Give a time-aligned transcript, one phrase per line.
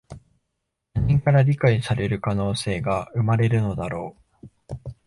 [0.95, 4.15] 他人から理解される可能性が生まれるのだろ
[4.47, 4.91] う